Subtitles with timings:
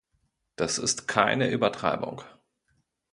[0.55, 2.23] Das ist keine Übertreibung.